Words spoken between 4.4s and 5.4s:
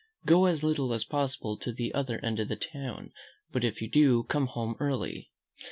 home early.